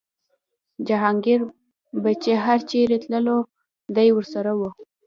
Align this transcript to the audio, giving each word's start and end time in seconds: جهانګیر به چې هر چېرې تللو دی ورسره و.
جهانګیر 0.87 1.41
به 2.01 2.11
چې 2.23 2.31
هر 2.43 2.59
چېرې 2.69 2.97
تللو 3.03 3.37
دی 3.95 4.09
ورسره 4.13 4.51
و. 4.55 4.61